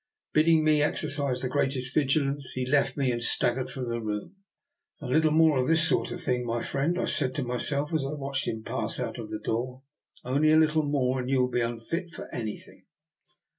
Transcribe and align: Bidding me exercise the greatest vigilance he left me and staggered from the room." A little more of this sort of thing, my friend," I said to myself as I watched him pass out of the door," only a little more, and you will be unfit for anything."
Bidding 0.33 0.63
me 0.63 0.81
exercise 0.81 1.41
the 1.41 1.47
greatest 1.47 1.93
vigilance 1.93 2.53
he 2.55 2.65
left 2.65 2.97
me 2.97 3.11
and 3.11 3.21
staggered 3.21 3.69
from 3.69 3.85
the 3.87 4.01
room." 4.01 4.35
A 4.99 5.05
little 5.05 5.29
more 5.29 5.59
of 5.59 5.67
this 5.67 5.87
sort 5.87 6.11
of 6.11 6.19
thing, 6.19 6.43
my 6.43 6.59
friend," 6.59 6.99
I 6.99 7.05
said 7.05 7.35
to 7.35 7.43
myself 7.43 7.93
as 7.93 8.03
I 8.03 8.13
watched 8.13 8.47
him 8.47 8.63
pass 8.63 8.99
out 8.99 9.19
of 9.19 9.29
the 9.29 9.37
door," 9.37 9.83
only 10.25 10.51
a 10.51 10.57
little 10.57 10.81
more, 10.87 11.19
and 11.19 11.29
you 11.29 11.41
will 11.41 11.51
be 11.51 11.61
unfit 11.61 12.09
for 12.09 12.27
anything." 12.33 12.85